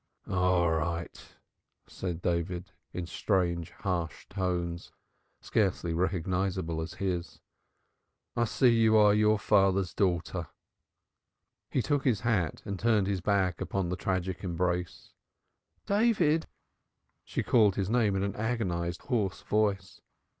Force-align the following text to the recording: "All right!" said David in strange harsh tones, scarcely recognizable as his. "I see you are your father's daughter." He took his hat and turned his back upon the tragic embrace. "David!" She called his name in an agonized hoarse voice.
"All 0.27 0.71
right!" 0.71 1.35
said 1.85 2.23
David 2.23 2.71
in 2.91 3.05
strange 3.05 3.69
harsh 3.69 4.25
tones, 4.29 4.91
scarcely 5.41 5.93
recognizable 5.93 6.81
as 6.81 6.95
his. 6.95 7.39
"I 8.35 8.45
see 8.45 8.69
you 8.69 8.97
are 8.97 9.13
your 9.13 9.37
father's 9.37 9.93
daughter." 9.93 10.47
He 11.69 11.83
took 11.83 12.03
his 12.03 12.21
hat 12.21 12.63
and 12.65 12.79
turned 12.79 13.05
his 13.05 13.21
back 13.21 13.61
upon 13.61 13.89
the 13.89 13.95
tragic 13.95 14.43
embrace. 14.43 15.13
"David!" 15.85 16.47
She 17.23 17.43
called 17.43 17.75
his 17.75 17.91
name 17.91 18.15
in 18.15 18.23
an 18.23 18.35
agonized 18.35 19.03
hoarse 19.03 19.43
voice. 19.43 20.01